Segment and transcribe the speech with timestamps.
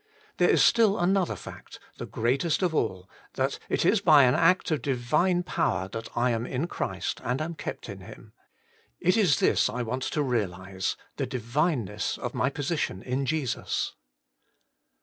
[0.37, 4.71] There is still another fact, the greatest of all: that it is by an act
[4.71, 8.33] of Divine power that I am in Christ and am kept in Him.
[8.99, 13.93] It is this I want to realize: the Dlvineness of my position in Jesus.